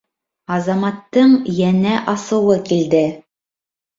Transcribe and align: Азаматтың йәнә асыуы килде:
Азаматтың 0.53 1.35
йәнә 1.57 1.93
асыуы 2.13 2.57
килде: 2.71 3.03